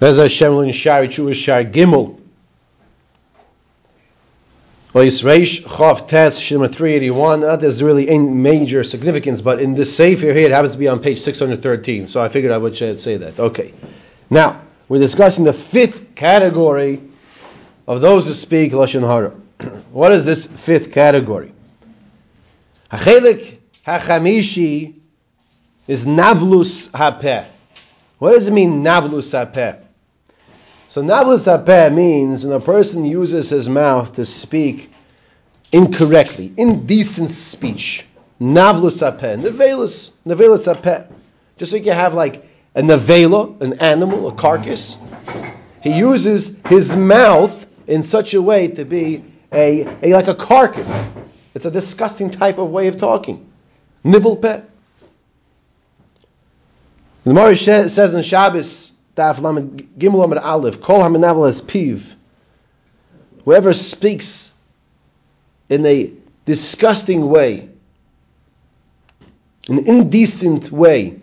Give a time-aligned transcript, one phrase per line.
[0.00, 2.18] Bez Hashem Lin Shari Tshuva Shar Gimel.
[4.94, 7.44] Yisreish Chav Tes Shema 381.
[7.44, 10.78] Uh, that is really in major significance, but in this Sefer here, it happens to
[10.78, 12.08] be on page 613.
[12.08, 13.38] So I figured I would say that.
[13.38, 13.74] Okay.
[14.30, 17.02] Now, we're discussing the fifth category
[17.86, 19.30] of those who speak Lashon Hara.
[19.92, 21.52] what is this fifth category?
[22.90, 24.94] Hachelik Hachamishi
[25.86, 27.46] is Navlus Hapeh.
[28.18, 29.88] What does it mean, Navlus Hapeh?
[30.90, 34.92] So Hapeh means when a person uses his mouth to speak
[35.70, 38.04] incorrectly, indecent speech.
[38.40, 39.40] Navlus Hapeh.
[39.40, 41.06] Nevelus, Nevelus Hapeh.
[41.58, 42.44] Just like you have like
[42.74, 44.96] a nevela, an animal, a carcass.
[45.80, 51.06] He uses his mouth in such a way to be a, a like a carcass.
[51.54, 53.48] It's a disgusting type of way of talking.
[54.02, 54.62] Nivel peh.
[57.22, 58.89] The Gemara says in Shabbos,
[59.20, 62.02] Daf Lamed Gimel Amud Aleph, Kol Haminavel as Piv.
[63.44, 64.50] Whoever speaks
[65.68, 66.12] in a
[66.46, 67.68] disgusting way,
[69.68, 71.20] an indecent way,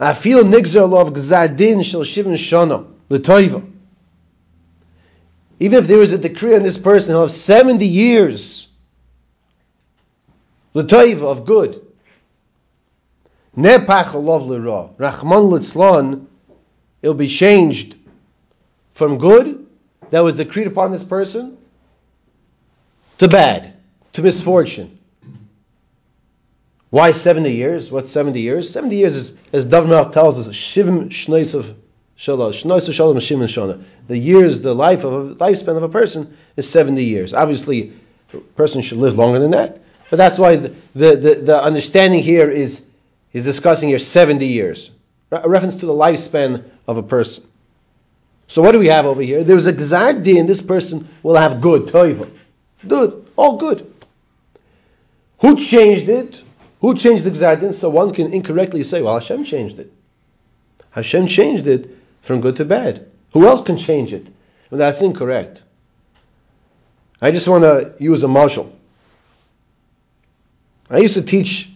[0.00, 3.70] I feel nigzer of gzadin shel shivin shana l'toiva.
[5.60, 8.66] Even if there is a decree on this person, he'll have 70 years
[10.72, 11.84] l'toiva of good.
[13.56, 14.88] Nepach lov l'ra.
[14.98, 16.26] Rachman l'tzlon,
[17.02, 17.94] it'll be changed
[18.92, 19.66] from good
[20.10, 21.58] that was decreed upon this person
[23.18, 23.74] to bad,
[24.14, 24.98] to misfortune.
[26.90, 27.90] Why 70 years?
[27.90, 28.70] What's 70 years?
[28.70, 31.76] 70 years is, as Dav tells us, Shivim Shnois of
[32.18, 33.84] Shalosh, Shnois of Shalom Shimon Shana.
[34.06, 37.34] The years, the life of a lifespan of a person is 70 years.
[37.34, 37.92] Obviously,
[38.32, 42.22] a person should live longer than that, but that's why the, the, the, the understanding
[42.22, 42.82] here is
[43.30, 44.90] He's discussing here 70 years,
[45.30, 47.44] a reference to the lifespan of a person.
[48.46, 49.44] So what do we have over here?
[49.44, 50.46] There's a gzar din.
[50.46, 52.30] This person will have good toiva,
[52.86, 53.92] good, all good.
[55.40, 56.42] Who changed it?
[56.80, 57.74] Who changed the Gzardin?
[57.74, 59.92] So one can incorrectly say, "Well, Hashem changed it."
[60.90, 63.06] Hashem changed it from good to bad.
[63.32, 64.26] Who else can change it?
[64.70, 65.62] Well, that's incorrect.
[67.20, 68.70] I just want to use a mashal.
[70.90, 71.70] I used to teach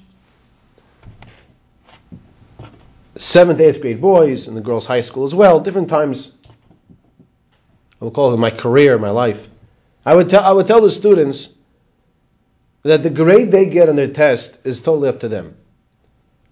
[3.23, 6.33] seventh, eighth grade boys and the girls' high school as well, different times.
[8.01, 9.49] I would call it my career, my life.
[10.05, 11.49] I would tell I would tell the students
[12.83, 15.57] that the grade they get on their test is totally up to them.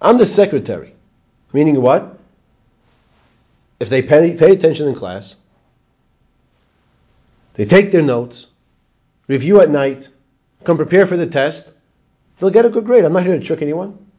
[0.00, 0.94] I'm the secretary,
[1.53, 2.19] meaning what?
[3.80, 5.34] If they pay, pay attention in class,
[7.54, 8.47] they take their notes,
[9.26, 10.09] review at night,
[10.62, 11.72] come prepare for the test,
[12.38, 13.04] they'll get a good grade.
[13.04, 14.09] I'm not here to trick anyone.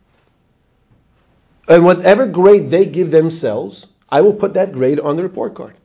[1.67, 5.75] And whatever grade they give themselves, I will put that grade on the report card.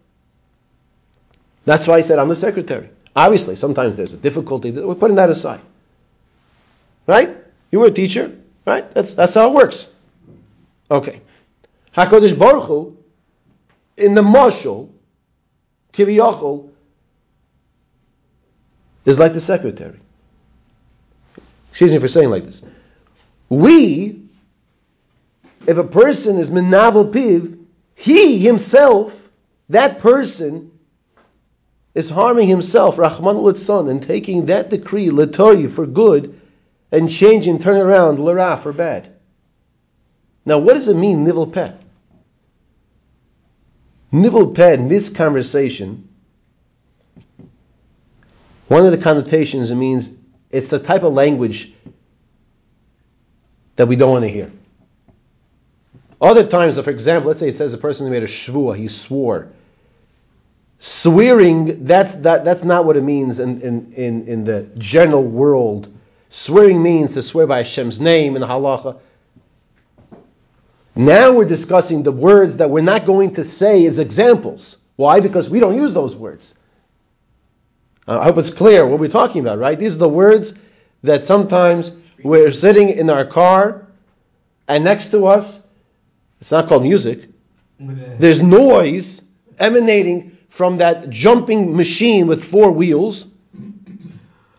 [1.64, 2.91] That's why I said I'm the secretary.
[3.14, 4.70] Obviously, sometimes there's a difficulty.
[4.70, 5.60] We're putting that aside.
[7.06, 7.37] Right?
[7.70, 8.91] You were a teacher, right?
[8.92, 9.88] That's, that's how it works.
[10.91, 11.20] Okay.
[11.97, 12.97] HaKadosh Baruch Hu,
[13.97, 14.91] in the mashal,
[15.93, 16.70] Kiviyachol,
[19.04, 19.98] is like the secretary.
[21.70, 22.62] Excuse me for saying like this.
[23.48, 24.25] We
[25.66, 27.59] if a person is menavel piv,
[27.94, 29.28] he himself,
[29.69, 30.71] that person,
[31.94, 36.38] is harming himself, Rahman Litzon, and taking that decree, Latoyi, for good,
[36.93, 39.15] and changing, turn around, Lara, for bad.
[40.44, 41.72] Now, what does it mean, Nivel Peh?
[44.12, 46.09] Nivel Peh, in this conversation,
[48.69, 50.10] one of the connotations, it means
[50.50, 51.72] it's the type of language
[53.76, 54.53] that we don't want to hear.
[56.21, 58.88] Other times, for example, let's say it says a person who made a shvua, he
[58.88, 59.49] swore.
[60.78, 65.93] Swearing, that's, that, that's not what it means in, in, in, in the general world.
[66.31, 68.99] Swearing means to swear by Hashem's name in the halacha.
[70.94, 74.79] Now we're discussing the words that we're not going to say as examples.
[74.96, 75.20] Why?
[75.20, 76.55] Because we don't use those words.
[78.08, 79.79] I hope it's clear what we're talking about, right?
[79.79, 80.55] These are the words
[81.02, 81.93] that sometimes
[82.23, 83.87] we're sitting in our car
[84.69, 85.61] and next to us
[86.41, 87.29] it's not called music.
[87.79, 89.23] There's noise
[89.59, 93.27] emanating from that jumping machine with four wheels.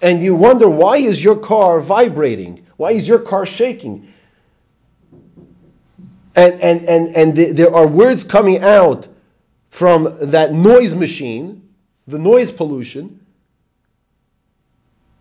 [0.02, 2.66] And you wonder why is your car vibrating?
[2.78, 4.14] Why is your car shaking?
[6.36, 9.08] And, and, and, and there are words coming out
[9.72, 11.68] from that noise machine,
[12.06, 13.26] the noise pollution,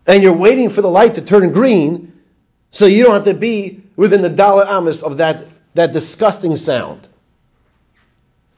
[0.05, 2.13] and you're waiting for the light to turn green
[2.71, 7.07] so you don't have to be within the daled amos of that that disgusting sound.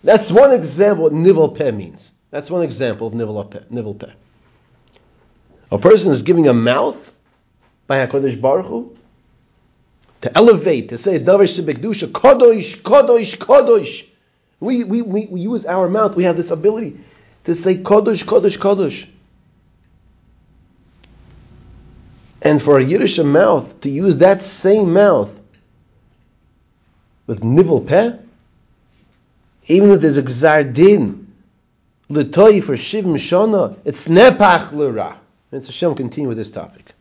[0.04, 2.12] That's one example what nivel peh means.
[2.32, 3.62] That's one example of nivel peh.
[3.70, 4.12] Nivel peh.
[5.72, 7.12] A person is giving a mouth
[7.88, 8.98] by Hakadosh Baruch Hu
[10.22, 14.06] to elevate, to say davar shebekdusha, kadosh, kadosh, kadosh.
[14.60, 16.16] We, we, we, we use our mouth.
[16.16, 17.00] We have this ability
[17.46, 19.08] to say kadosh, kadosh, kadosh.
[22.42, 25.39] And for a Yiddish mouth to use that same mouth
[27.30, 28.12] with nivel peh,
[29.68, 31.32] even if there's a gzar din,
[32.10, 35.16] l'toy for shivim shana, it's nepach l'ra.
[35.52, 36.92] And so Hashem continue with this topic.